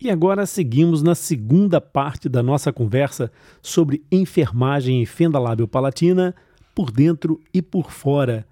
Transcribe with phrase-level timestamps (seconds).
[0.00, 6.36] E agora seguimos na segunda parte da nossa conversa sobre enfermagem em fenda lábio-palatina
[6.72, 8.46] por dentro e por fora.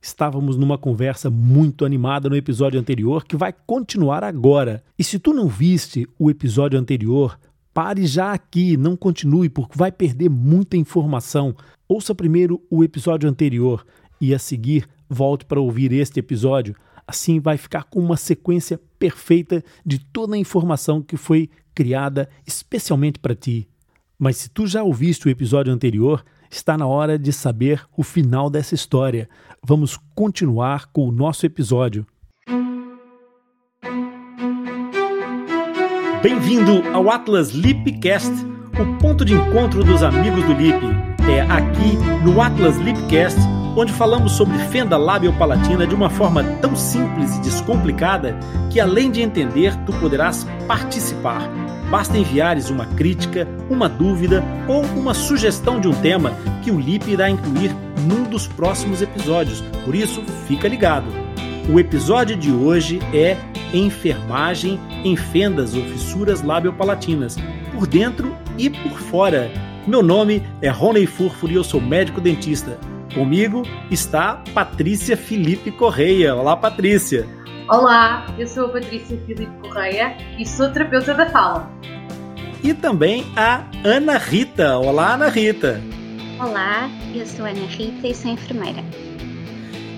[0.00, 4.84] Estávamos numa conversa muito animada no episódio anterior que vai continuar agora.
[4.96, 7.36] E se tu não viste o episódio anterior,
[7.74, 11.52] pare já aqui, não continue porque vai perder muita informação.
[11.88, 13.84] Ouça primeiro o episódio anterior
[14.20, 16.76] e a seguir volte para ouvir este episódio.
[17.06, 23.18] Assim vai ficar com uma sequência perfeita de toda a informação que foi criada especialmente
[23.18, 23.68] para ti.
[24.18, 28.48] Mas se tu já ouviste o episódio anterior, está na hora de saber o final
[28.48, 29.28] dessa história.
[29.64, 32.06] Vamos continuar com o nosso episódio.
[36.22, 38.30] Bem-vindo ao Atlas Lipcast,
[38.78, 40.78] o ponto de encontro dos amigos do Lip.
[41.28, 43.40] É aqui no Atlas Lipcast
[43.76, 48.38] onde falamos sobre fenda lábio-palatina de uma forma tão simples e descomplicada
[48.70, 51.48] que, além de entender, tu poderás participar.
[51.90, 57.10] Basta enviares uma crítica, uma dúvida ou uma sugestão de um tema que o LIP
[57.10, 57.74] irá incluir
[58.06, 61.06] num dos próximos episódios, por isso fica ligado.
[61.72, 63.36] O episódio de hoje é
[63.72, 67.36] Enfermagem em fendas ou fissuras lábio-palatinas,
[67.72, 69.50] por dentro e por fora.
[69.86, 72.78] Meu nome é Rony Furfuri e eu sou médico dentista.
[73.14, 76.34] Comigo está Patrícia Felipe Correia.
[76.34, 77.26] Olá, Patrícia.
[77.68, 81.70] Olá, eu sou a Patrícia Felipe Correia e sou terapeuta da fala.
[82.64, 84.78] E também a Ana Rita.
[84.78, 85.80] Olá, Ana Rita.
[86.40, 88.82] Olá, eu sou Ana Rita e sou enfermeira.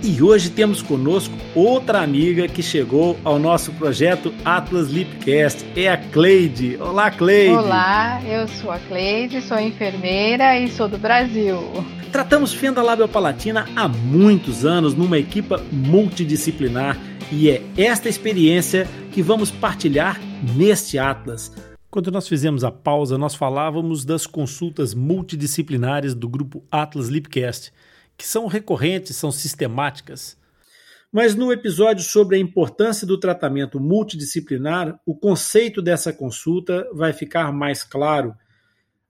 [0.02, 5.96] E hoje temos conosco outra amiga que chegou ao nosso projeto Atlas Lipcast, é a
[5.96, 6.76] Cleide.
[6.80, 7.54] Olá, Cleide.
[7.54, 11.58] Olá, eu sou a Cleide, sou enfermeira e sou do Brasil.
[12.14, 16.96] Tratamos fenda labiopalatina há muitos anos numa equipa multidisciplinar
[17.32, 20.20] e é esta experiência que vamos partilhar
[20.56, 21.50] neste Atlas.
[21.90, 27.72] Quando nós fizemos a pausa, nós falávamos das consultas multidisciplinares do grupo Atlas Lipcast
[28.16, 30.36] que são recorrentes, são sistemáticas.
[31.12, 37.52] Mas no episódio sobre a importância do tratamento multidisciplinar, o conceito dessa consulta vai ficar
[37.52, 38.36] mais claro.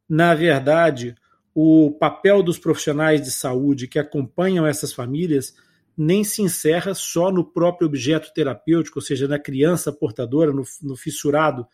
[0.09, 1.15] Na verdade,
[1.55, 5.55] o papel dos profissionais de saúde que acompanham essas famílias
[5.97, 10.97] nem se encerra só no próprio objeto terapêutico, ou seja, na criança portadora, no, no
[10.97, 11.65] fissurado.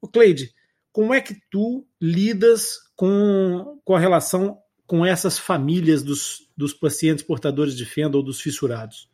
[0.00, 0.54] O Cleide,
[0.90, 7.22] como é que tu lidas com, com a relação com essas famílias dos, dos pacientes
[7.22, 9.10] portadores de fenda ou dos fissurados?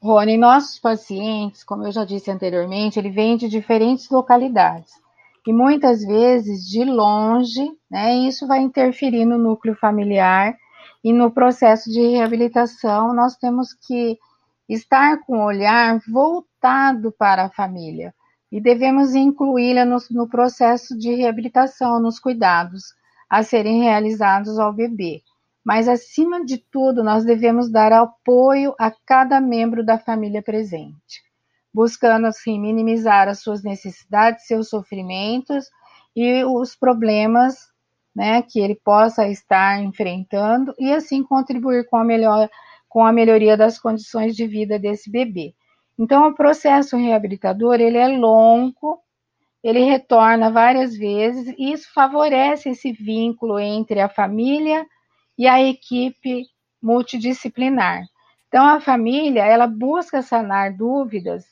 [0.00, 5.01] Rony, nossos pacientes, como eu já disse anteriormente, ele vem de diferentes localidades
[5.46, 8.14] e muitas vezes de longe, né?
[8.14, 10.56] Isso vai interferir no núcleo familiar
[11.02, 13.12] e no processo de reabilitação.
[13.14, 14.18] Nós temos que
[14.68, 18.14] estar com o olhar voltado para a família
[18.50, 22.94] e devemos incluí-la no, no processo de reabilitação, nos cuidados
[23.28, 25.22] a serem realizados ao bebê.
[25.64, 31.22] Mas, acima de tudo, nós devemos dar apoio a cada membro da família presente,
[31.72, 35.70] buscando, assim, minimizar as suas necessidades, seus sofrimentos
[36.14, 37.70] e os problemas
[38.14, 42.48] né, que ele possa estar enfrentando e, assim, contribuir com a, melhor,
[42.88, 45.54] com a melhoria das condições de vida desse bebê.
[45.98, 49.00] Então, o processo reabilitador, ele é longo,
[49.62, 54.84] ele retorna várias vezes e isso favorece esse vínculo entre a família
[55.38, 56.46] e a equipe
[56.82, 58.02] multidisciplinar.
[58.48, 61.46] Então a família, ela busca sanar dúvidas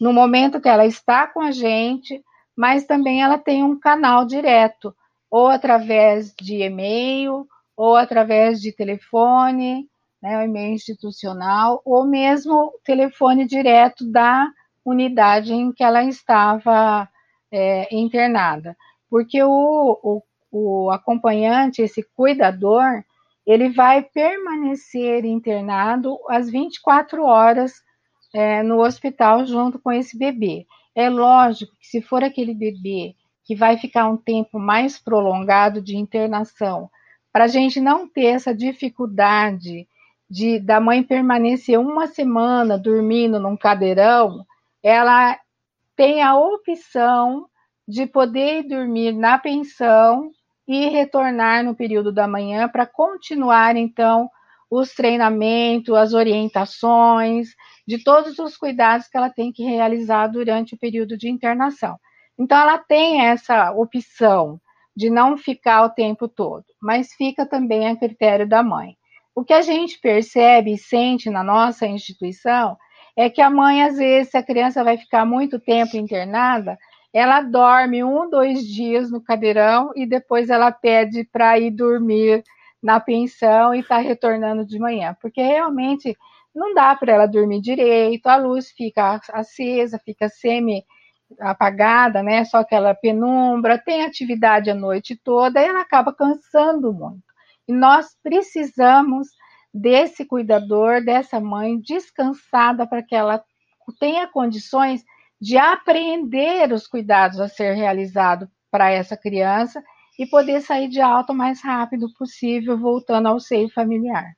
[0.00, 2.22] no momento que ela está com a gente,
[2.56, 4.94] mas também ela tem um canal direto,
[5.30, 7.46] ou através de e-mail,
[7.76, 9.88] ou através de telefone,
[10.22, 14.48] né, o e-mail institucional, ou mesmo telefone direto da
[14.84, 17.08] unidade em que ela estava
[17.52, 18.76] é, internada,
[19.10, 23.04] porque o, o, o acompanhante, esse cuidador,
[23.46, 27.72] ele vai permanecer internado as 24 horas
[28.34, 30.66] é, no hospital junto com esse bebê.
[30.94, 33.14] É lógico que se for aquele bebê
[33.44, 36.90] que vai ficar um tempo mais prolongado de internação,
[37.32, 39.86] para a gente não ter essa dificuldade
[40.28, 44.44] de da mãe permanecer uma semana dormindo num cadeirão,
[44.82, 45.38] ela
[45.94, 47.46] tem a opção
[47.86, 50.30] de poder dormir na pensão
[50.66, 54.28] e retornar no período da manhã para continuar, então,
[54.68, 57.54] os treinamentos, as orientações,
[57.86, 61.98] de todos os cuidados que ela tem que realizar durante o período de internação.
[62.38, 64.60] Então, ela tem essa opção
[64.94, 68.96] de não ficar o tempo todo, mas fica também a critério da mãe.
[69.34, 72.76] O que a gente percebe e sente na nossa instituição
[73.14, 76.78] é que a mãe, às vezes, se a criança vai ficar muito tempo internada,
[77.12, 82.42] ela dorme um, dois dias no cadeirão e depois ela pede para ir dormir
[82.82, 86.16] na pensão e está retornando de manhã, porque realmente
[86.56, 90.82] não dá para ela dormir direito, a luz fica acesa, fica semi
[91.38, 92.44] apagada, né?
[92.44, 97.22] Só aquela penumbra, tem atividade a noite toda e ela acaba cansando muito.
[97.68, 99.28] E nós precisamos
[99.72, 103.44] desse cuidador, dessa mãe descansada para que ela
[104.00, 105.04] tenha condições
[105.38, 109.82] de aprender os cuidados a ser realizado para essa criança
[110.18, 114.32] e poder sair de alta o mais rápido possível, voltando ao seio familiar.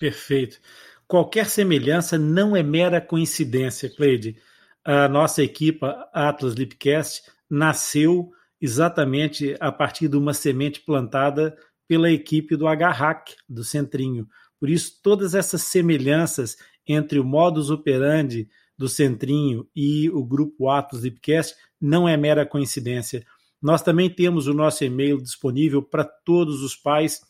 [0.00, 0.58] Perfeito.
[1.06, 4.38] Qualquer semelhança não é mera coincidência, Cleide.
[4.82, 11.54] A nossa equipa Atlas Lipcast nasceu exatamente a partir de uma semente plantada
[11.86, 14.26] pela equipe do HHAC, do Centrinho.
[14.58, 16.56] Por isso, todas essas semelhanças
[16.88, 18.48] entre o modus operandi
[18.78, 23.22] do Centrinho e o grupo Atlas Lipcast não é mera coincidência.
[23.60, 27.20] Nós também temos o nosso e-mail disponível para todos os pais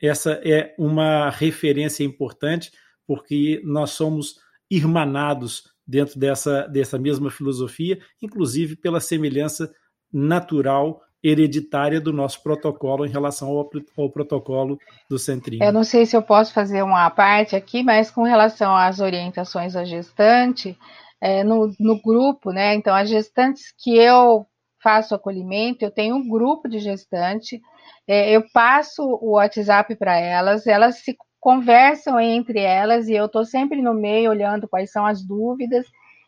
[0.00, 2.70] Essa é uma referência importante,
[3.06, 4.36] porque nós somos
[4.70, 9.70] irmanados dentro dessa, dessa mesma filosofia, inclusive pela semelhança
[10.12, 15.64] natural hereditária do nosso protocolo em relação ao, ao, protocolo do Centrinho.
[15.64, 19.74] Eu não sei se eu posso fazer uma parte aqui, mas com relação às orientações
[19.74, 20.78] à gestante,
[21.20, 22.74] é, no, no, grupo, né?
[22.74, 24.46] Então, as gestantes que eu
[24.82, 27.60] faço acolhimento, eu tenho um grupo de gestante,
[28.06, 33.44] é, eu passo o WhatsApp para elas, elas se conversam entre elas e eu estou
[33.44, 35.86] sempre no meio olhando quais são as dúvidas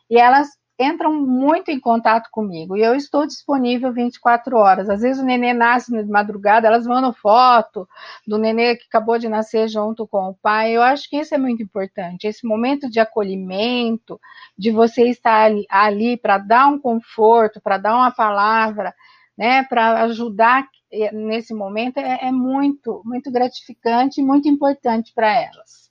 [0.09, 0.47] e elas
[0.79, 4.89] entram muito em contato comigo e eu estou disponível 24 horas.
[4.89, 7.89] Às vezes o nenê nasce de madrugada, elas mandam foto
[8.25, 10.71] do nenê que acabou de nascer junto com o pai.
[10.77, 12.29] Eu acho que isso é muito importante.
[12.29, 14.21] Esse momento de acolhimento,
[14.57, 18.95] de você estar ali, ali para dar um conforto, para dar uma palavra,
[19.39, 20.69] né, para ajudar
[21.13, 25.89] nesse momento é, é muito, muito gratificante e muito importante para elas.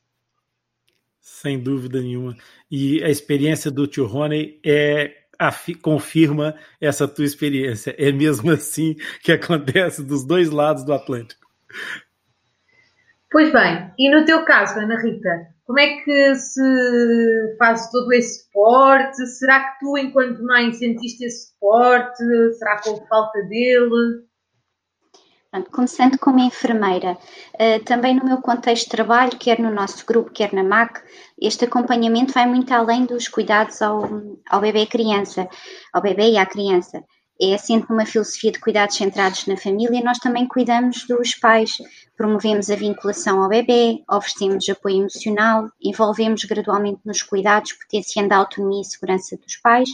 [1.21, 2.35] Sem dúvida nenhuma.
[2.69, 5.23] E a experiência do tio Rony é
[5.81, 7.95] confirma essa tua experiência.
[7.97, 11.47] É mesmo assim que acontece dos dois lados do Atlântico.
[13.31, 18.45] Pois bem, e no teu caso, Ana Rita, como é que se faz todo esse
[18.45, 19.27] suporte?
[19.27, 22.23] Será que tu, enquanto mãe, sentiste esse suporte?
[22.57, 24.25] Será que houve falta dele?
[25.71, 27.17] Começando como enfermeira,
[27.55, 31.01] uh, também no meu contexto de trabalho, quer no nosso grupo, quer na MAC,
[31.41, 34.03] este acompanhamento vai muito além dos cuidados ao,
[34.47, 35.50] ao bebê e criança,
[35.91, 37.03] ao bebê e à criança.
[37.39, 41.77] É sempre uma filosofia de cuidados centrados na família, nós também cuidamos dos pais,
[42.17, 48.82] promovemos a vinculação ao bebê, oferecemos apoio emocional, envolvemos gradualmente nos cuidados, potenciando a autonomia
[48.82, 49.89] e segurança dos pais.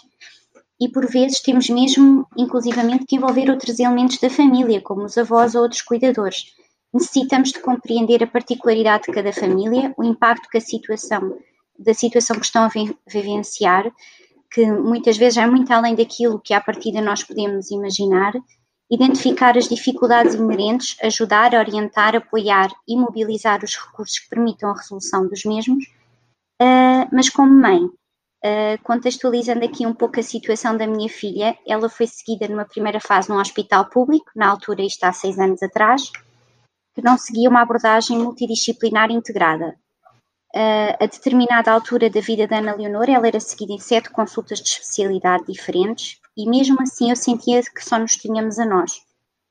[0.79, 5.53] E por vezes temos mesmo, inclusivamente, que envolver outros elementos da família, como os avós
[5.53, 6.45] ou outros cuidadores.
[6.93, 11.37] Necessitamos de compreender a particularidade de cada família, o impacto que a situação,
[11.77, 12.71] da situação que estão a
[13.05, 13.91] vivenciar,
[14.53, 18.33] que muitas vezes é muito além daquilo que à partida nós podemos imaginar,
[18.89, 25.27] identificar as dificuldades inerentes, ajudar, orientar, apoiar e mobilizar os recursos que permitam a resolução
[25.27, 25.83] dos mesmos,
[26.61, 27.89] uh, mas como mãe,
[28.45, 32.99] Uh, contextualizando aqui um pouco a situação da minha filha, ela foi seguida numa primeira
[32.99, 36.11] fase num hospital público, na altura, isto há seis anos atrás,
[36.93, 39.77] que não seguia uma abordagem multidisciplinar integrada.
[40.55, 44.59] Uh, a determinada altura da vida da Ana Leonor, ela era seguida em sete consultas
[44.61, 49.01] de especialidade diferentes e mesmo assim eu sentia que só nos tínhamos a nós.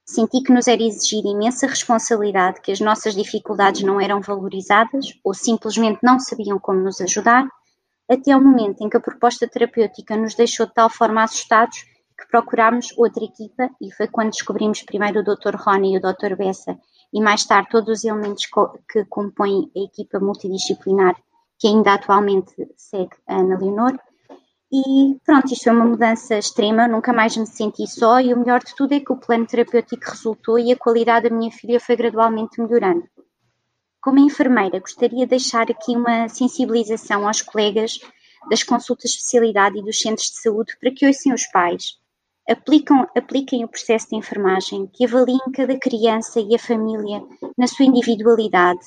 [0.07, 5.35] Senti que nos era exigida imensa responsabilidade, que as nossas dificuldades não eram valorizadas ou
[5.35, 7.49] simplesmente não sabiam como nos ajudar
[8.09, 11.79] até ao momento em que a proposta terapêutica nos deixou de tal forma assustados
[12.17, 15.57] que procurámos outra equipa e foi quando descobrimos primeiro o Dr.
[15.57, 16.37] Rony e o Dr.
[16.37, 16.79] Bessa
[17.13, 18.47] e mais tarde todos os elementos
[18.91, 21.17] que compõem a equipa multidisciplinar
[21.63, 23.97] que ainda atualmente segue a Ana Leonor.
[24.73, 28.59] E pronto, isto foi uma mudança extrema, nunca mais me senti só e o melhor
[28.59, 31.95] de tudo é que o plano terapêutico resultou e a qualidade da minha filha foi
[31.95, 33.05] gradualmente melhorando.
[34.01, 38.01] Como enfermeira, gostaria de deixar aqui uma sensibilização aos colegas
[38.51, 41.97] das consultas de especialidade e dos centros de saúde para que ouçam os pais,
[42.49, 47.23] aplicam, apliquem o processo de enfermagem, que avaliem cada criança e a família
[47.57, 48.81] na sua individualidade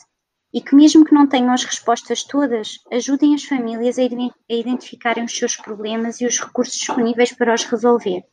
[0.54, 4.04] e que, mesmo que não tenham as respostas todas, ajudem as famílias a
[4.50, 8.24] identificarem os seus problemas e os recursos disponíveis para os resolver.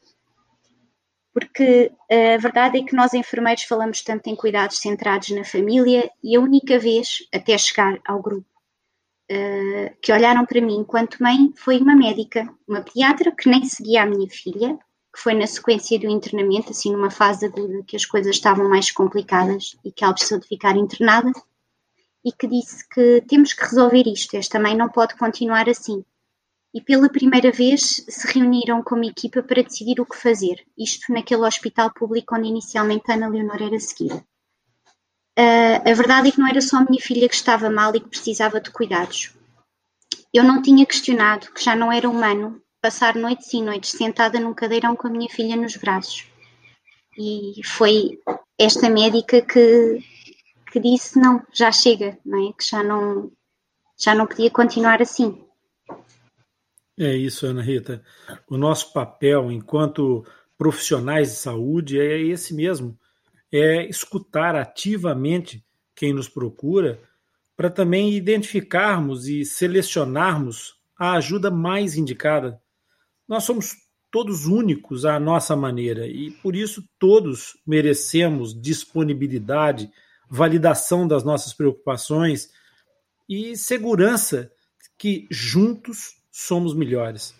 [1.35, 6.37] Porque a verdade é que nós, enfermeiros, falamos tanto em cuidados centrados na família e
[6.37, 8.47] a única vez, até chegar ao grupo,
[9.33, 14.03] uh, que olharam para mim enquanto mãe foi uma médica, uma pediatra que nem seguia
[14.03, 14.79] a minha filha,
[15.13, 18.91] que foi na sequência do internamento, assim numa fase aguda que as coisas estavam mais
[18.91, 21.31] complicadas e que ela precisou de ficar internada
[22.25, 26.05] e que disse que temos que resolver isto, esta mãe não pode continuar assim.
[26.75, 31.43] E pela primeira vez se reuniram como equipa para decidir o que fazer, isto naquele
[31.43, 34.25] hospital público onde inicialmente Ana Leonor era seguida.
[35.39, 38.01] Uh, a verdade é que não era só a minha filha que estava mal e
[38.01, 39.35] que precisava de cuidados.
[40.33, 44.53] Eu não tinha questionado que já não era humano passar noites e noites sentada num
[44.53, 46.27] cadeirão com a minha filha nos braços.
[47.17, 48.19] E foi
[48.59, 50.01] esta médica que
[50.73, 52.53] que disse não, já chega, não é?
[52.55, 53.31] que já não,
[53.99, 55.45] já não podia continuar assim.
[56.99, 58.03] É isso, Ana Rita.
[58.49, 60.25] O nosso papel enquanto
[60.57, 62.99] profissionais de saúde é esse mesmo,
[63.53, 65.63] é escutar ativamente
[65.95, 66.99] quem nos procura
[67.55, 72.62] para também identificarmos e selecionarmos a ajuda mais indicada.
[73.33, 73.79] Nós somos
[74.11, 79.91] todos únicos à nossa maneira e por isso todos merecemos disponibilidade,
[80.29, 82.51] validação das nossas preocupações
[83.27, 84.53] e segurança
[84.99, 87.35] que juntos somos melhores.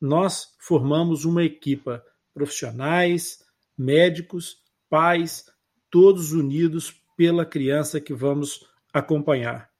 [0.00, 3.44] Nós formamos uma equipa, profissionais,
[3.76, 4.56] médicos,
[4.88, 5.44] pais,
[5.90, 9.73] todos unidos pela criança que vamos acompanhar.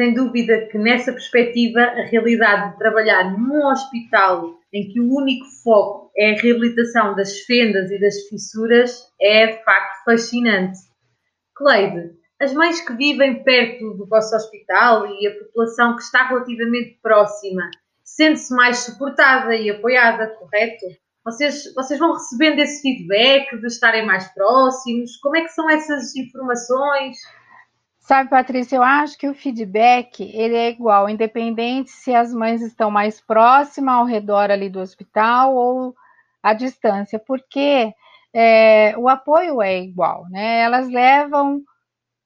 [0.00, 5.44] Sem dúvida que nessa perspectiva a realidade de trabalhar num hospital em que o único
[5.62, 10.78] foco é a reabilitação das fendas e das fissuras, é de facto fascinante.
[11.54, 16.98] Cleide, as mães que vivem perto do vosso hospital e a população que está relativamente
[17.02, 17.70] próxima
[18.02, 20.86] sente-se mais suportada e apoiada, correto?
[21.22, 25.18] Vocês, vocês vão recebendo esse feedback de estarem mais próximos?
[25.18, 27.18] Como é que são essas informações?
[28.10, 32.90] Sabe, Patrícia, eu acho que o feedback ele é igual, independente se as mães estão
[32.90, 35.94] mais próximas ao redor ali do hospital ou
[36.42, 37.94] à distância, porque
[38.34, 40.58] é, o apoio é igual, né?
[40.58, 41.62] Elas levam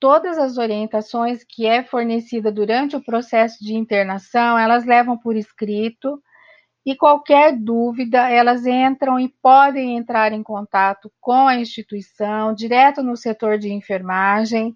[0.00, 6.18] todas as orientações que é fornecida durante o processo de internação, elas levam por escrito
[6.86, 13.18] e qualquer dúvida, elas entram e podem entrar em contato com a instituição, direto no
[13.18, 14.74] setor de enfermagem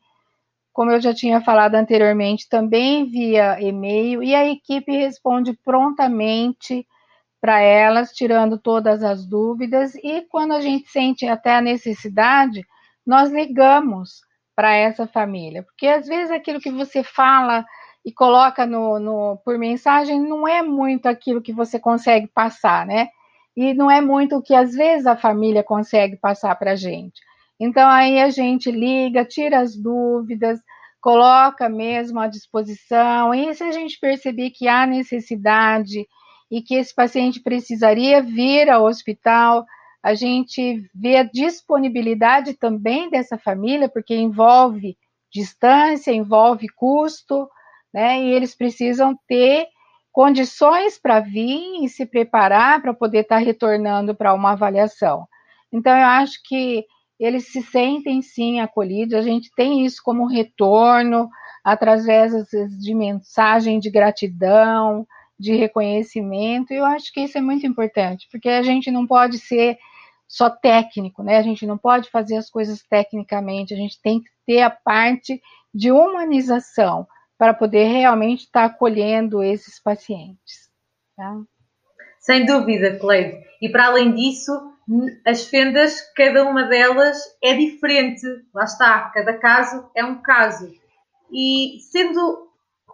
[0.78, 6.87] como eu já tinha falado anteriormente, também via e-mail, e a equipe responde prontamente
[7.40, 12.64] para elas, tirando todas as dúvidas, e quando a gente sente até a necessidade,
[13.04, 14.20] nós ligamos
[14.54, 17.66] para essa família, porque às vezes aquilo que você fala
[18.04, 23.08] e coloca no, no, por mensagem não é muito aquilo que você consegue passar, né?
[23.56, 27.20] E não é muito o que às vezes a família consegue passar para a gente.
[27.60, 30.60] Então aí a gente liga, tira as dúvidas,
[31.00, 33.34] coloca mesmo à disposição.
[33.34, 36.06] E se a gente perceber que há necessidade
[36.50, 39.64] e que esse paciente precisaria vir ao hospital,
[40.02, 44.96] a gente vê a disponibilidade também dessa família, porque envolve
[45.30, 47.48] distância, envolve custo,
[47.92, 48.22] né?
[48.22, 49.66] E eles precisam ter
[50.12, 55.26] condições para vir e se preparar para poder estar tá retornando para uma avaliação.
[55.72, 56.84] Então, eu acho que
[57.18, 61.28] eles se sentem sim acolhidos, a gente tem isso como retorno,
[61.64, 62.32] através
[62.78, 65.06] de mensagem de gratidão,
[65.38, 69.38] de reconhecimento, e eu acho que isso é muito importante, porque a gente não pode
[69.38, 69.78] ser
[70.26, 71.38] só técnico, né?
[71.38, 75.40] A gente não pode fazer as coisas tecnicamente, a gente tem que ter a parte
[75.72, 77.06] de humanização
[77.38, 80.68] para poder realmente estar acolhendo esses pacientes.
[81.16, 81.40] Tá?
[82.18, 83.44] Sem dúvida, Cleide.
[83.62, 84.52] E para além disso,
[85.26, 88.26] as fendas, cada uma delas é diferente.
[88.54, 90.71] Lá está, cada caso é um caso.
[91.30, 92.49] E sendo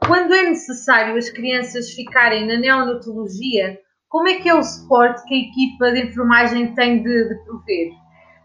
[0.07, 5.35] quando é necessário as crianças ficarem na neonatologia, como é que é o suporte que
[5.35, 7.93] a equipa de enfermagem tem de, de prover?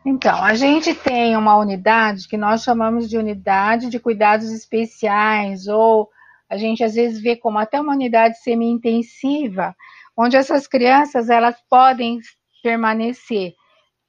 [0.06, 6.10] Então, a gente tem uma unidade que nós chamamos de unidade de cuidados especiais, ou
[6.50, 9.76] a gente às vezes vê como até uma unidade semi-intensiva,
[10.18, 12.20] onde essas crianças elas podem
[12.62, 13.54] permanecer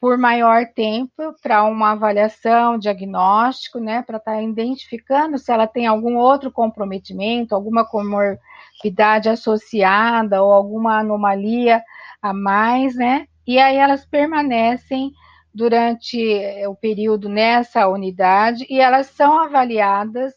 [0.00, 5.86] por maior tempo para uma avaliação, diagnóstico, né, para estar tá identificando se ela tem
[5.86, 11.82] algum outro comprometimento, alguma comorbidade associada ou alguma anomalia
[12.22, 13.26] a mais, né?
[13.46, 15.12] E aí elas permanecem
[15.52, 20.32] durante eh, o período nessa unidade e elas são avaliadas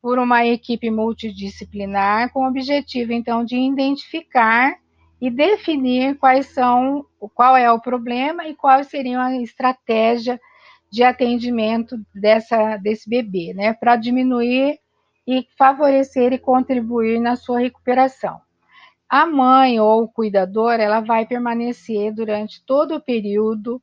[0.00, 4.74] por uma equipe multidisciplinar com o objetivo então de identificar
[5.20, 10.40] e definir quais são, qual é o problema e qual seria a estratégia
[10.90, 14.78] de atendimento dessa, desse bebê, né, para diminuir
[15.26, 18.40] e favorecer e contribuir na sua recuperação.
[19.08, 23.82] A mãe ou o cuidador, ela vai permanecer durante todo o período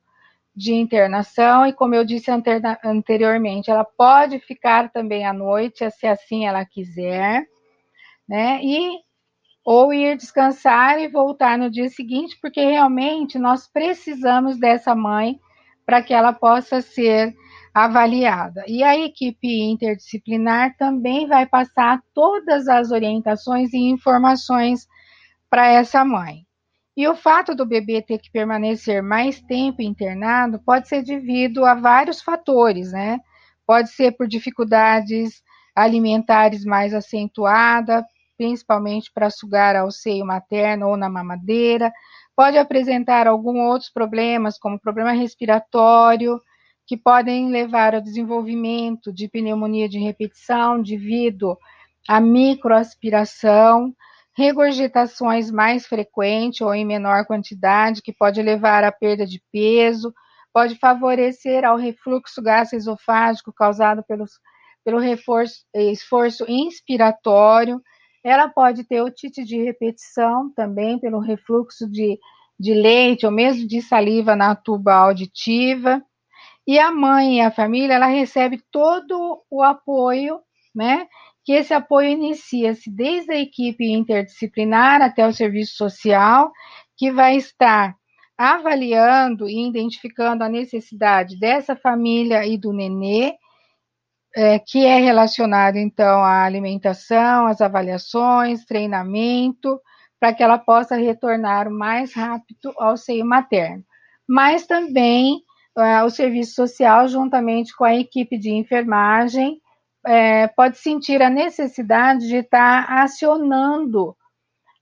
[0.54, 2.30] de internação e, como eu disse
[2.84, 7.46] anteriormente, ela pode ficar também à noite, se assim ela quiser,
[8.28, 8.60] né?
[8.62, 8.98] E
[9.64, 15.38] ou ir descansar e voltar no dia seguinte, porque realmente nós precisamos dessa mãe
[15.86, 17.34] para que ela possa ser
[17.74, 18.64] avaliada.
[18.66, 24.86] E a equipe interdisciplinar também vai passar todas as orientações e informações
[25.48, 26.46] para essa mãe.
[26.96, 31.74] E o fato do bebê ter que permanecer mais tempo internado pode ser devido a
[31.74, 33.18] vários fatores, né?
[33.66, 35.42] Pode ser por dificuldades
[35.74, 38.04] alimentares mais acentuadas,
[38.42, 41.92] principalmente para sugar ao seio materno ou na mamadeira.
[42.34, 46.40] Pode apresentar alguns outros problemas, como problema respiratório,
[46.84, 51.56] que podem levar ao desenvolvimento de pneumonia de repetição devido
[52.08, 53.94] à microaspiração,
[54.36, 60.12] regurgitações mais frequentes ou em menor quantidade, que pode levar à perda de peso,
[60.52, 64.32] pode favorecer ao refluxo gastroesofágico causado pelos,
[64.84, 67.80] pelo reforço, esforço inspiratório,
[68.22, 72.18] ela pode ter otite de repetição também pelo refluxo de,
[72.58, 76.02] de leite ou mesmo de saliva na tuba auditiva.
[76.66, 80.40] E a mãe e a família, ela recebe todo o apoio,
[80.72, 81.08] né?
[81.44, 86.52] Que esse apoio inicia-se desde a equipe interdisciplinar até o serviço social,
[86.96, 87.96] que vai estar
[88.38, 93.34] avaliando e identificando a necessidade dessa família e do nenê,
[94.34, 99.80] é, que é relacionado, então, à alimentação, às avaliações, treinamento,
[100.18, 103.84] para que ela possa retornar mais rápido ao seio materno.
[104.28, 105.42] Mas também
[105.76, 109.60] é, o serviço social, juntamente com a equipe de enfermagem,
[110.06, 114.16] é, pode sentir a necessidade de estar acionando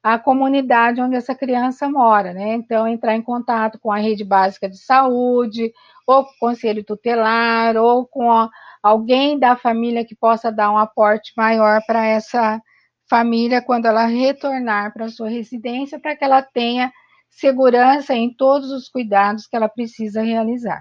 [0.03, 2.55] a comunidade onde essa criança mora, né?
[2.55, 5.73] Então, entrar em contato com a rede básica de saúde,
[6.07, 8.49] ou com o conselho tutelar, ou com a,
[8.83, 12.61] alguém da família que possa dar um aporte maior para essa
[13.09, 16.93] família quando ela retornar para sua residência, para que ela tenha
[17.29, 20.81] segurança em todos os cuidados que ela precisa realizar.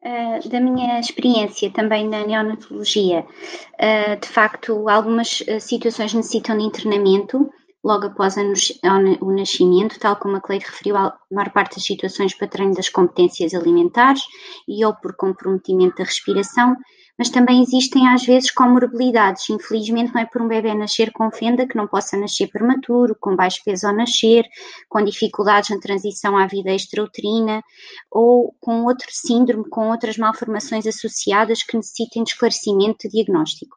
[0.00, 6.64] Uh, da minha experiência também na neonatologia, uh, de facto, algumas uh, situações necessitam de
[6.64, 7.52] internamento
[7.84, 12.48] logo após o nascimento, tal como a Cleide referiu, a maior parte das situações para
[12.48, 14.22] treino das competências alimentares
[14.66, 16.76] e ou por comprometimento da respiração,
[17.16, 19.48] mas também existem às vezes comorbilidades.
[19.50, 23.34] Infelizmente não é por um bebê nascer com fenda que não possa nascer prematuro, com
[23.34, 24.44] baixo peso ao nascer,
[24.88, 27.62] com dificuldades na transição à vida extrauterina
[28.10, 33.76] ou com outro síndrome, com outras malformações associadas que necessitem de esclarecimento de diagnóstico.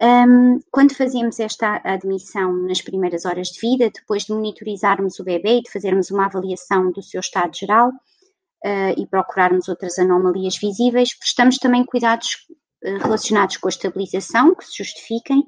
[0.00, 5.58] Um, quando fazemos esta admissão nas primeiras horas de vida, depois de monitorizarmos o bebê
[5.58, 11.18] e de fazermos uma avaliação do seu estado geral uh, e procurarmos outras anomalias visíveis,
[11.18, 12.46] prestamos também cuidados
[12.84, 15.42] uh, relacionados com a estabilização, que se justifiquem,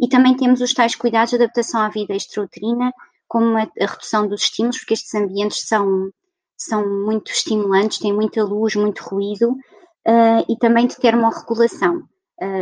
[0.00, 2.90] e também temos os tais cuidados de adaptação à vida extrauterina,
[3.28, 6.10] como a, a redução dos estímulos, porque estes ambientes são,
[6.56, 12.08] são muito estimulantes, têm muita luz, muito ruído, uh, e também de termorregulação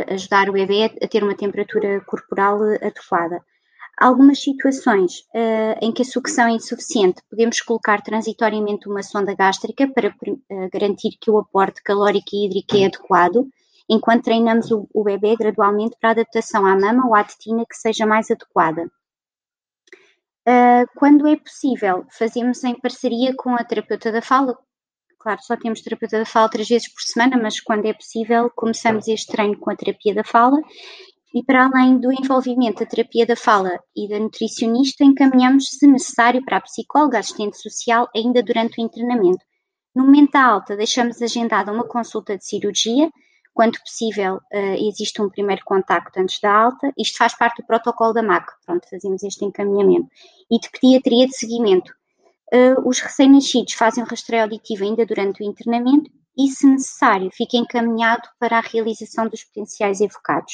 [0.09, 3.43] ajudar o bebê a ter uma temperatura corporal adequada.
[3.99, 9.89] Algumas situações uh, em que a sucção é insuficiente, podemos colocar transitoriamente uma sonda gástrica
[9.89, 13.45] para uh, garantir que o aporte calórico e hídrico é adequado,
[13.89, 17.75] enquanto treinamos o, o bebê gradualmente para a adaptação à mama ou à tetina que
[17.75, 18.89] seja mais adequada.
[20.47, 24.57] Uh, quando é possível, fazemos em parceria com a terapeuta da fala,
[25.19, 29.05] Claro, só temos terapeuta da fala três vezes por semana, mas quando é possível, começamos
[29.07, 30.57] este treino com a terapia da fala.
[31.35, 36.43] E para além do envolvimento da terapia da fala e da nutricionista, encaminhamos, se necessário,
[36.43, 39.43] para a psicóloga, assistente social, ainda durante o internamento.
[39.93, 43.11] No momento da alta, deixamos agendada uma consulta de cirurgia,
[43.53, 46.93] quando possível, uh, existe um primeiro contacto antes da alta.
[46.97, 50.07] Isto faz parte do protocolo da MAC, pronto, fazemos este encaminhamento.
[50.49, 51.93] E de pediatria de seguimento.
[52.51, 57.57] Uh, os recém-nascidos fazem o rastreio auditivo ainda durante o internamento e, se necessário, fica
[57.57, 60.53] encaminhado para a realização dos potenciais evocados.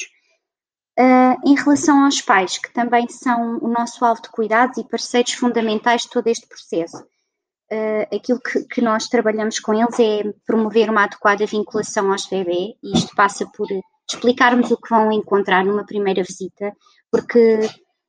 [0.98, 5.32] Uh, em relação aos pais, que também são o nosso alvo de cuidados e parceiros
[5.32, 10.90] fundamentais de todo este processo, uh, aquilo que, que, nós trabalhamos com eles é promover
[10.90, 13.68] uma adequada vinculação aos bebê, e isto passa por
[14.10, 16.72] explicarmos o que vão encontrar numa primeira visita,
[17.10, 17.60] porque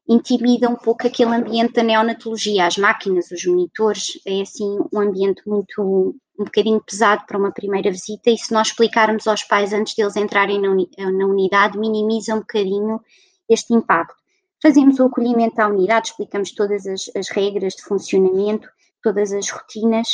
[0.08, 5.42] intimida um pouco aquele ambiente da neonatologia, as máquinas, os monitores, é assim um ambiente
[5.46, 9.96] muito um bocadinho pesado para uma primeira visita e se nós explicarmos aos pais antes
[9.96, 13.02] deles entrarem na, uni na unidade, minimiza um bocadinho
[13.50, 14.16] este impacto.
[14.62, 18.70] Fazemos o acolhimento à unidade, explicamos todas as, as regras de funcionamento,
[19.02, 20.08] todas as rotinas,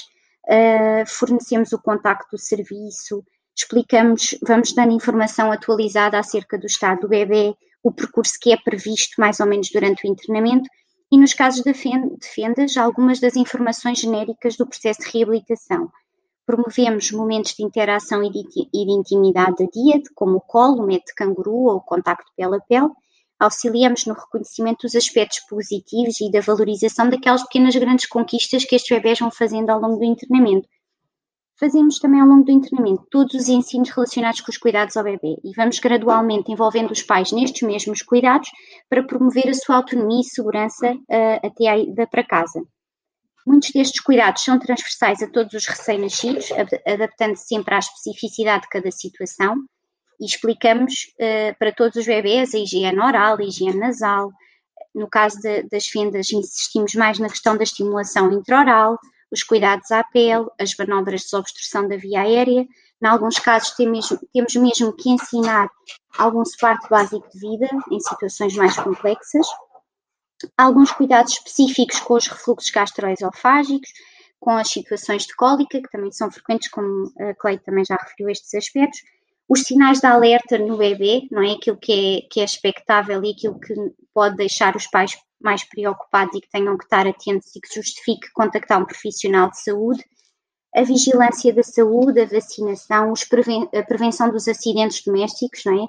[0.48, 3.24] uh, fornecemos o contacto do serviço,
[3.56, 7.54] explicamos, vamos dando informação atualizada acerca do estado do bebê,
[7.84, 10.70] o percurso que é previsto mais ou menos durante o internamento
[11.12, 15.92] e, nos casos de fendas, algumas das informações genéricas do processo de reabilitação.
[16.46, 21.16] Promovemos momentos de interação e de, intimidade a dia, como o colo, o método de
[21.16, 22.90] canguru ou o contacto pele a pele.
[23.40, 28.98] Auxiliamos no reconhecimento dos aspectos positivos e da valorização daquelas pequenas grandes conquistas que estes
[28.98, 30.68] bebés vão fazendo ao longo do internamento.
[31.64, 35.38] Fazemos também ao longo do internamento todos os ensinos relacionados com os cuidados ao bebê
[35.46, 38.50] e vamos gradualmente envolvendo os pais nestes mesmos cuidados
[38.90, 42.62] para promover a sua autonomia e segurança uh, até a ida para casa.
[43.48, 46.50] Muitos destes cuidados são transversais a todos os recém-nascidos,
[46.86, 49.56] adaptando-se sempre à especificidade de cada situação,
[50.20, 54.34] e explicamos uh, para todos os bebês a higiene oral, a higiene nasal.
[54.94, 59.00] No caso de, das fendas, insistimos mais na questão da estimulação intraoral,
[59.34, 62.62] os cuidados à pele, as manobras de desobstrução da via aérea.
[63.02, 65.70] Em alguns casos, temos, temos mesmo que ensinar
[66.18, 69.48] algum suporte básico de vida em situações mais complexas
[70.58, 73.90] alguns cuidados específicos com os refluxos gastroesofágicos,
[74.40, 78.30] com as situações de cólica, que também são frequentes, como a Clay também já referiu
[78.30, 79.02] estes aspectos,
[79.48, 81.54] os sinais de alerta no bebê, não é?
[81.54, 83.74] Aquilo que é, que é expectável e aquilo que
[84.14, 88.32] pode deixar os pais mais preocupados e que tenham que estar atentos e que justifique
[88.34, 90.04] contactar um profissional de saúde,
[90.76, 95.88] a vigilância da saúde, a vacinação, preven a prevenção dos acidentes domésticos, não é?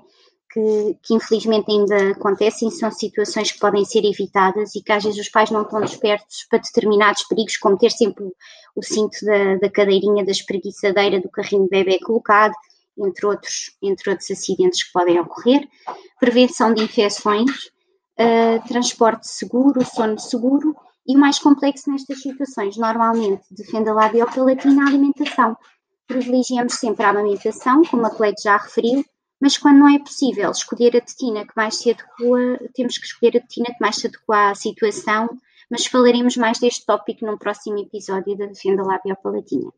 [0.54, 5.18] que, que, infelizmente ainda acontecem, são situações que podem ser evitadas e que às vezes
[5.18, 8.24] os pais não estão despertos para determinados perigos, como ter sempre
[8.76, 12.54] o, cinto da, da, cadeirinha da espreguiçadeira do carrinho de bebê colocado,
[12.96, 15.68] entre outros, entre outros acidentes que podem ocorrer.
[16.20, 17.50] Prevenção de infecções,
[18.68, 24.88] transporte seguro, sono seguro e o mais complexo nestas situações, normalmente, defende a labiopalatina a
[24.88, 25.56] alimentação.
[26.06, 29.04] Privilegiamos sempre a amamentação, como a Cleide já referiu,
[29.40, 33.36] mas quando não é possível escolher a tetina que mais se adequa, temos que escolher
[33.36, 35.28] a tetina que mais se adequa à situação,
[35.70, 39.70] mas falaremos mais deste tópico num próximo episódio da Defenda Lábio Palatina.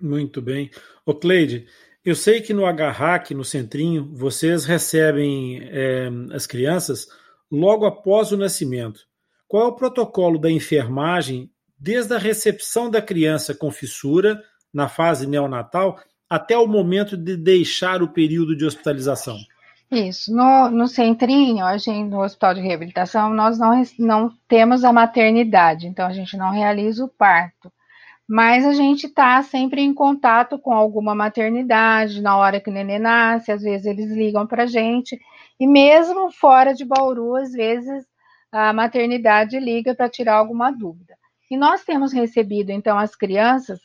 [0.00, 0.70] Muito bem.
[1.04, 1.66] Ô Cleide,
[2.04, 7.08] eu sei que no HHAC, no centrinho, vocês recebem é, as crianças
[7.50, 9.00] logo após o nascimento.
[9.46, 15.26] Qual é o protocolo da enfermagem desde a recepção da criança com fissura na fase
[15.26, 19.38] neonatal até o momento de deixar o período de hospitalização?
[19.90, 20.34] Isso.
[20.34, 25.86] No, no centrinho, a gente, no hospital de reabilitação, nós não, não temos a maternidade,
[25.86, 27.72] então a gente não realiza o parto.
[28.28, 32.98] Mas a gente está sempre em contato com alguma maternidade, na hora que o neném
[32.98, 35.18] nasce, às vezes eles ligam para a gente,
[35.58, 38.06] e mesmo fora de Bauru, às vezes
[38.50, 41.16] a maternidade liga para tirar alguma dúvida.
[41.50, 43.80] E nós temos recebido, então, as crianças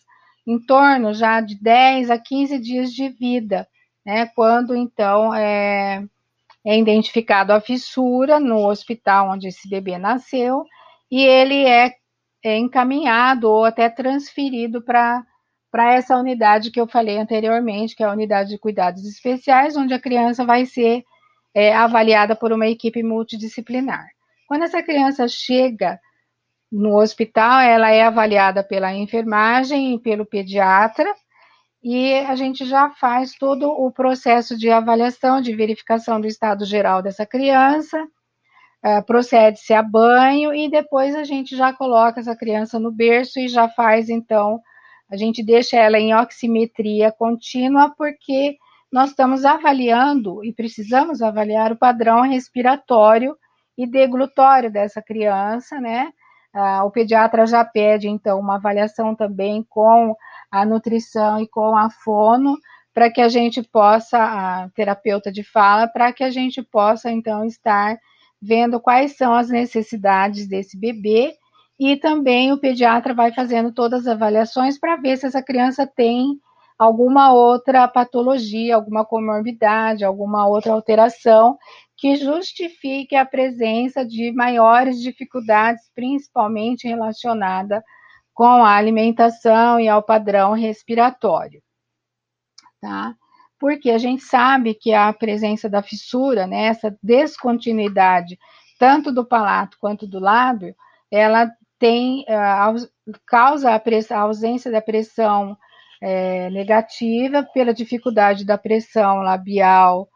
[0.46, 3.68] em torno já de 10 a 15 dias de vida,
[4.06, 4.26] né?
[4.36, 6.04] Quando então é,
[6.66, 10.66] é identificado a fissura no hospital onde esse bebê nasceu
[11.10, 11.94] e ele é,
[12.44, 15.24] é encaminhado ou até transferido para
[15.72, 19.92] para essa unidade que eu falei anteriormente, que é a unidade de cuidados especiais, onde
[19.92, 21.04] a criança vai ser
[21.54, 24.08] é, avaliada por uma equipe multidisciplinar.
[24.48, 26.00] Quando essa criança chega
[26.72, 31.14] no hospital, ela é avaliada pela enfermagem e pelo pediatra,
[31.84, 37.02] e a gente já faz todo o processo de avaliação, de verificação do estado geral
[37.02, 38.02] dessa criança,
[38.84, 43.48] uh, procede-se a banho e depois a gente já coloca essa criança no berço e
[43.50, 44.60] já faz, então,
[45.12, 48.58] a gente deixa ela em oximetria contínua, porque
[48.94, 53.36] nós estamos avaliando e precisamos avaliar o padrão respiratório
[53.76, 56.12] e deglutório dessa criança, né?
[56.54, 60.16] Ah, o pediatra já pede, então, uma avaliação também com
[60.52, 62.56] a nutrição e com a fono,
[62.94, 67.44] para que a gente possa, a terapeuta de fala, para que a gente possa então
[67.44, 67.98] estar
[68.40, 71.34] vendo quais são as necessidades desse bebê
[71.80, 76.40] e também o pediatra vai fazendo todas as avaliações para ver se essa criança tem
[76.78, 81.58] alguma outra patologia, alguma comorbidade, alguma outra alteração
[81.98, 87.84] que justifique a presença de maiores dificuldades, principalmente relacionada
[88.34, 91.62] com a alimentação e ao padrão respiratório.
[92.82, 93.16] Tá?
[93.60, 98.38] Porque a gente sabe que a presença da fissura, né, essa descontinuidade,
[98.78, 100.76] tanto do palato quanto do lábio,
[101.10, 105.58] ela tem, uh, causa a, a, ausência da pressão
[106.06, 110.10] é, negativa pela dificuldade da pressão labial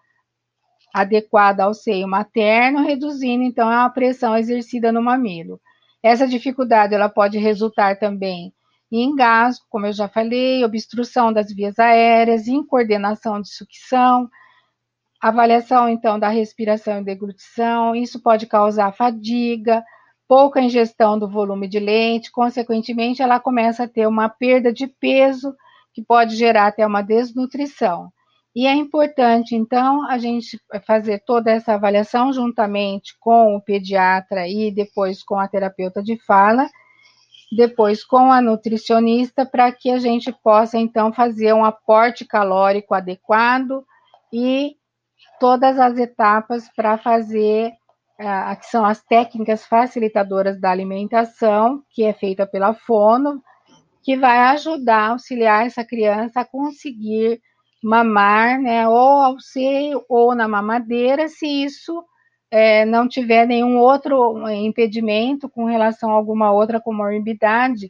[0.94, 5.62] adequada ao seio materno, reduzindo então a pressão exercida no mamilo.
[6.04, 8.54] Essa dificuldade ela pode resultar também
[8.92, 14.30] em engasgo, como eu já falei, obstrução das vias aéreas, incoordenação de sucção,
[15.22, 19.82] avaliação então da respiração e deglutição, isso pode causar fadiga,
[20.28, 25.56] pouca ingestão do volume de leite, consequentemente ela começa a ter uma perda de peso
[25.98, 28.12] que pode gerar até uma desnutrição.
[28.56, 34.72] E é importante, então, a gente fazer toda essa avaliação juntamente com o pediatra e
[34.72, 36.68] depois com a terapeuta de fala,
[37.52, 43.84] depois com a nutricionista, para que a gente possa, então, fazer um aporte calórico adequado
[44.32, 44.76] e
[45.40, 47.72] todas as etapas para fazer,
[48.60, 53.42] que são as técnicas facilitadoras da alimentação, que é feita pela fono,
[54.08, 57.42] que vai ajudar, auxiliar essa criança a conseguir
[57.84, 62.02] mamar, né, ou ao seio ou na mamadeira, se isso
[62.50, 67.88] é, não tiver nenhum outro impedimento com relação a alguma outra comorbidade,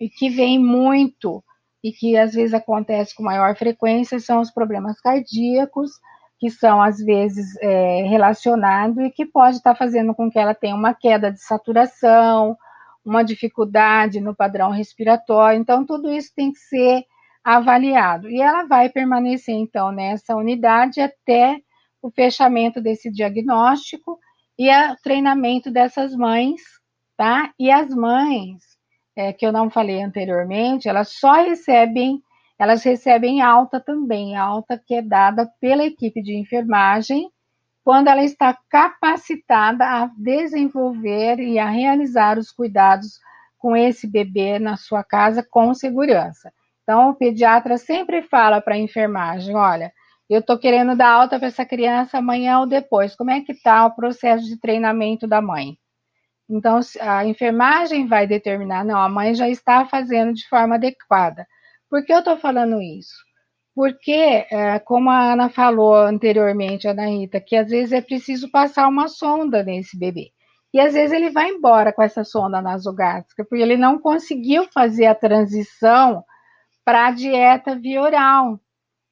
[0.00, 1.40] e que vem muito,
[1.84, 5.92] e que às vezes acontece com maior frequência, são os problemas cardíacos,
[6.40, 10.74] que são às vezes é, relacionados e que pode estar fazendo com que ela tenha
[10.74, 12.56] uma queda de saturação,
[13.04, 15.60] uma dificuldade no padrão respiratório.
[15.60, 17.04] Então, tudo isso tem que ser
[17.42, 18.28] avaliado.
[18.28, 21.58] E ela vai permanecer, então, nessa unidade até
[22.02, 24.18] o fechamento desse diagnóstico
[24.58, 26.60] e o treinamento dessas mães,
[27.16, 27.52] tá?
[27.58, 28.58] E as mães,
[29.16, 32.20] é, que eu não falei anteriormente, elas só recebem,
[32.58, 37.30] elas recebem alta também, alta que é dada pela equipe de enfermagem
[37.84, 43.18] quando ela está capacitada a desenvolver e a realizar os cuidados
[43.58, 46.52] com esse bebê na sua casa com segurança.
[46.82, 49.92] Então, o pediatra sempre fala para a enfermagem: olha,
[50.28, 53.14] eu estou querendo dar alta para essa criança amanhã ou depois.
[53.14, 55.76] Como é que está o processo de treinamento da mãe?
[56.48, 61.46] Então, a enfermagem vai determinar, não, a mãe já está fazendo de forma adequada.
[61.88, 63.14] Por que eu estou falando isso?
[63.80, 68.86] Porque, é, como a Ana falou anteriormente, Ana Rita, que às vezes é preciso passar
[68.86, 70.32] uma sonda nesse bebê.
[70.70, 75.06] E às vezes ele vai embora com essa sonda nasogástrica, porque ele não conseguiu fazer
[75.06, 76.22] a transição
[76.84, 78.60] para a dieta via oral.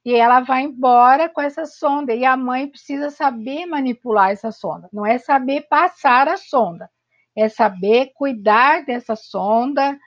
[0.05, 2.13] E ela vai embora com essa sonda.
[2.13, 4.87] E a mãe precisa saber manipular essa sonda.
[4.93, 6.87] Não é saber passar a sonda,
[7.35, 9.97] é saber cuidar dessa sonda,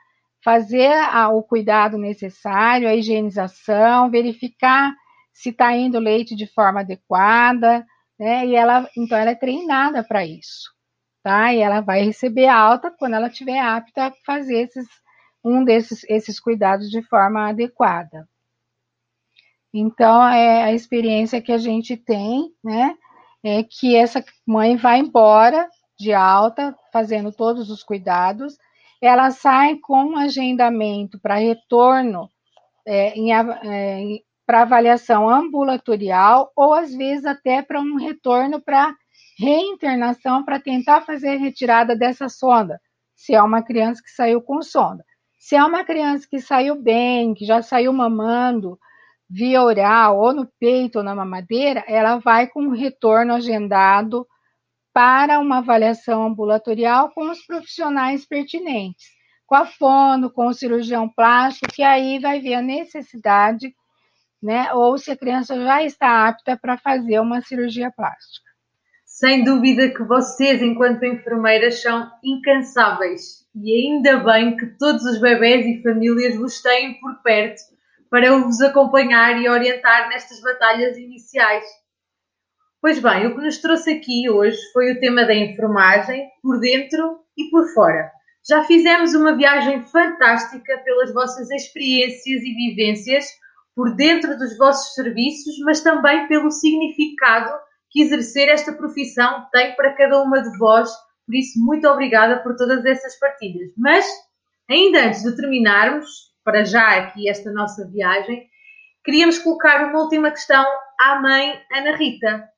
[0.45, 4.93] fazer a, o cuidado necessário, a higienização, verificar
[5.33, 7.87] se está indo leite de forma adequada,
[8.19, 8.47] né?
[8.47, 10.71] E ela, então, ela é treinada para isso,
[11.23, 11.53] tá?
[11.55, 14.87] E ela vai receber alta quando ela estiver apta a fazer esses,
[15.45, 18.29] um desses esses cuidados de forma adequada.
[19.73, 22.95] Então, é a experiência que a gente tem, né?
[23.43, 28.57] É que essa mãe vai embora de alta, fazendo todos os cuidados,
[29.03, 32.31] ela sai com um agendamento para retorno
[32.87, 38.95] é, é, para avaliação ambulatorial ou às vezes até para um retorno para
[39.39, 42.81] reinternação para tentar fazer a retirada dessa sonda,
[43.17, 45.05] se é uma criança que saiu com sonda.
[45.39, 48.79] Se é uma criança que saiu bem, que já saiu mamando
[49.29, 54.27] via oral ou no peito ou na mamadeira, ela vai com um retorno agendado
[54.93, 59.07] para uma avaliação ambulatorial com os profissionais pertinentes,
[59.47, 63.75] com a fono, com o cirurgião plástico, que aí vai ver a necessidade,
[64.43, 68.51] né, ou se a criança já está apta para fazer uma cirurgia plástica.
[69.05, 75.67] Sem dúvida que vocês, enquanto enfermeiras, são incansáveis e ainda bem que todos os bebés
[75.67, 77.61] e famílias vos têm por perto
[78.11, 81.65] para vos acompanhar e orientar nestas batalhas iniciais.
[82.83, 87.21] Pois bem, o que nos trouxe aqui hoje foi o tema da enfermagem, por dentro
[87.39, 88.11] e por fora.
[88.45, 93.25] Já fizemos uma viagem fantástica pelas vossas experiências e vivências
[93.73, 97.53] por dentro dos vossos serviços, mas também pelo significado
[97.89, 100.91] que exercer esta profissão tem para cada uma de vós.
[101.25, 103.71] Por isso, muito obrigada por todas essas partilhas.
[103.79, 104.05] Mas,
[104.69, 108.45] ainda antes de terminarmos, para já aqui esta nossa viagem,
[109.05, 110.67] queríamos colocar uma última questão
[110.99, 112.51] à mãe Ana Rita.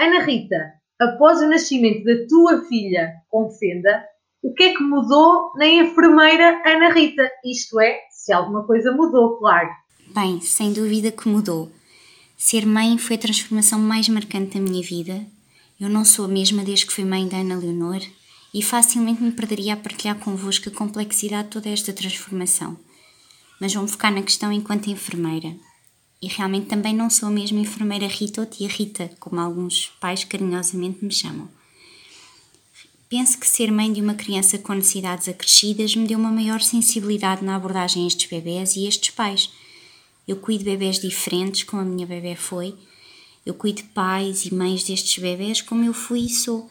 [0.00, 4.02] Ana Rita, após o nascimento da tua filha com fenda,
[4.42, 7.30] o que é que mudou na enfermeira Ana Rita?
[7.44, 9.68] Isto é, se alguma coisa mudou, claro.
[10.14, 11.70] Bem, sem dúvida que mudou.
[12.34, 15.20] Ser mãe foi a transformação mais marcante da minha vida.
[15.78, 18.00] Eu não sou a mesma desde que fui mãe da Ana Leonor
[18.54, 22.74] e facilmente me perderia a partilhar convosco a complexidade de toda esta transformação.
[23.60, 25.54] Mas vou-me focar na questão enquanto enfermeira.
[26.22, 30.24] E realmente também não sou a mesma enfermeira Rita ou tia Rita, como alguns pais
[30.24, 31.48] carinhosamente me chamam.
[33.08, 37.44] Penso que ser mãe de uma criança com necessidades acrescidas me deu uma maior sensibilidade
[37.44, 39.50] na abordagem a estes bebés e a estes pais
[40.30, 42.76] eu cuido de bebés diferentes, como a minha bebé foi.
[43.44, 46.70] Eu cuido de pais e mães destes bebés como eu fui e sou.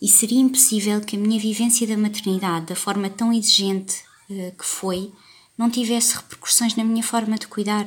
[0.00, 4.64] E seria impossível que a minha vivência da maternidade, da forma tão exigente uh, que
[4.64, 5.12] foi,
[5.58, 7.86] não tivesse repercussões na minha forma de cuidar.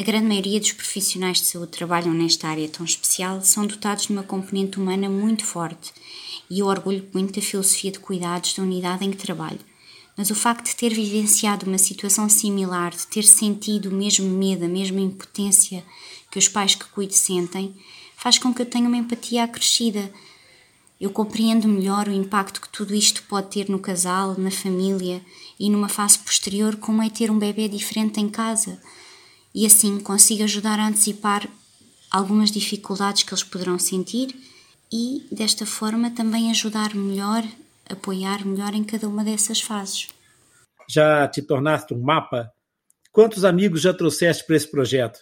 [0.00, 4.06] A grande maioria dos profissionais de saúde que trabalham nesta área tão especial são dotados
[4.06, 5.92] de uma componente humana muito forte
[6.48, 9.60] e eu orgulho muito da filosofia de cuidados da unidade em que trabalho
[10.16, 14.64] mas o facto de ter vivenciado uma situação similar, de ter sentido o mesmo medo,
[14.64, 15.84] a mesma impotência
[16.30, 17.76] que os pais que cuido sentem,
[18.16, 20.10] faz com que eu tenha uma empatia acrescida.
[20.98, 25.20] Eu compreendo melhor o impacto que tudo isto pode ter no casal, na família
[25.58, 28.80] e numa fase posterior, como é ter um bebê diferente em casa.
[29.54, 31.48] E assim consigo ajudar a antecipar
[32.10, 34.34] algumas dificuldades que eles poderão sentir
[34.92, 37.44] e, desta forma, também ajudar melhor
[37.92, 40.08] apoiar melhor em cada uma dessas fases.
[40.88, 42.52] Já te tornaste um mapa?
[43.12, 45.18] Quantos amigos já trouxeste para esse projeto?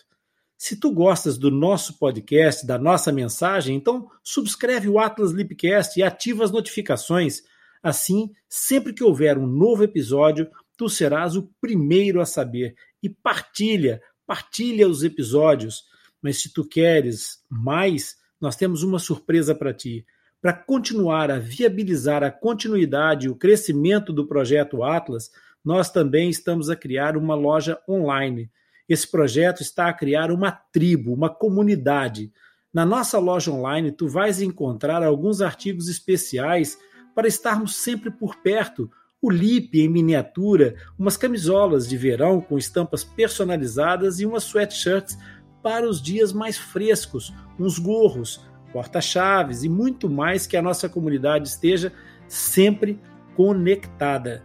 [0.56, 6.02] Se tu gostas do nosso podcast, da nossa mensagem, então subscreve o Atlas Lipcast e
[6.02, 7.42] ativa as notificações.
[7.82, 12.74] Assim, sempre que houver um novo episódio, tu serás o primeiro a saber.
[13.02, 15.86] E partilha, partilha os episódios.
[16.22, 20.06] Mas se tu queres mais, nós temos uma surpresa para ti
[20.40, 25.30] para continuar a viabilizar a continuidade e o crescimento do projeto Atlas,
[25.64, 28.50] nós também estamos a criar uma loja online.
[28.88, 32.32] Esse projeto está a criar uma tribo, uma comunidade.
[32.72, 36.78] Na nossa loja online, tu vais encontrar alguns artigos especiais
[37.14, 38.90] para estarmos sempre por perto.
[39.20, 45.18] O LIP em miniatura, umas camisolas de verão com estampas personalizadas e umas sweatshirts
[45.60, 48.40] para os dias mais frescos, uns gorros,
[48.72, 51.92] porta-chaves e muito mais que a nossa comunidade esteja
[52.28, 53.00] sempre
[53.34, 54.44] conectada.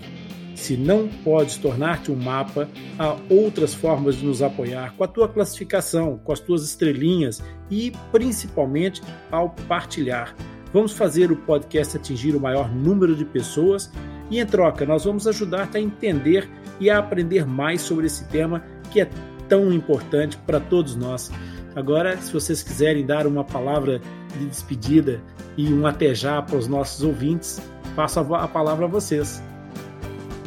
[0.55, 5.27] Se não podes tornar-te um mapa, há outras formas de nos apoiar com a tua
[5.27, 10.33] classificação, com as tuas estrelinhas e principalmente ao partilhar.
[10.71, 13.91] Vamos fazer o podcast atingir o maior número de pessoas
[14.31, 18.63] e, em troca, nós vamos ajudar-te a entender e a aprender mais sobre esse tema
[18.89, 19.09] que é
[19.47, 21.31] tão importante para todos nós.
[21.75, 23.99] Agora, se vocês quiserem dar uma palavra
[24.37, 25.21] de despedida
[25.57, 27.61] e um até já para os nossos ouvintes,
[27.95, 29.43] passo a palavra a vocês.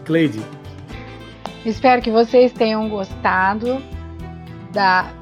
[0.05, 0.41] Cleide.
[1.67, 3.83] Espero que vocês tenham gostado
[4.73, 5.13] da,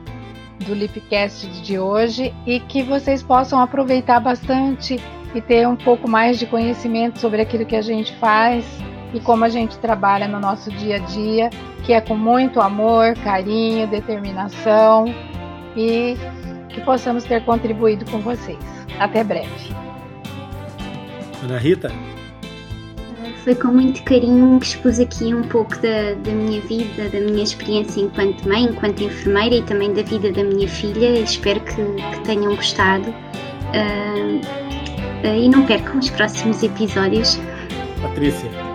[0.64, 5.00] do Lipcast de hoje e que vocês possam aproveitar bastante
[5.34, 8.64] e ter um pouco mais de conhecimento sobre aquilo que a gente faz
[9.16, 11.48] e como a gente trabalha no nosso dia a dia,
[11.84, 15.06] que é com muito amor, carinho, determinação
[15.74, 16.16] e
[16.68, 18.58] que possamos ter contribuído com vocês.
[18.98, 19.74] Até breve.
[21.42, 21.90] Ana Rita?
[23.42, 27.44] Foi com muito carinho que expus aqui um pouco da, da minha vida, da minha
[27.44, 31.20] experiência enquanto mãe, enquanto enfermeira e também da vida da minha filha.
[31.20, 33.08] Espero que, que tenham gostado.
[33.08, 34.40] Uh,
[35.24, 37.38] uh, e não percam os próximos episódios.
[38.02, 38.65] Patrícia.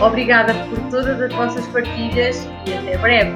[0.00, 3.34] Obrigada por todas as vossas partilhas e até breve.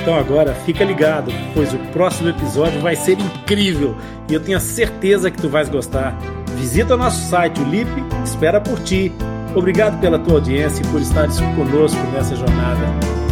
[0.00, 3.96] Então agora fica ligado, pois o próximo episódio vai ser incrível
[4.28, 6.14] e eu tenho a certeza que tu vais gostar.
[6.56, 7.88] Visita nosso site, o LIP
[8.22, 9.12] espera por ti.
[9.54, 13.23] Obrigado pela tua audiência e por estares conosco nessa jornada.